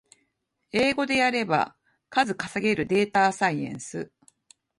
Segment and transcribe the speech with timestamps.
[0.71, 1.75] 英語でやれば
[2.09, 4.11] 数稼げるデータサイエンス